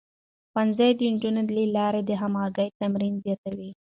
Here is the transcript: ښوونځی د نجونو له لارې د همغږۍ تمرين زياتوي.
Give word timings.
ښوونځی 0.51 0.91
د 0.95 1.01
نجونو 1.13 1.41
له 1.55 1.63
لارې 1.75 2.01
د 2.05 2.11
همغږۍ 2.21 2.67
تمرين 2.79 3.13
زياتوي. 3.23 3.69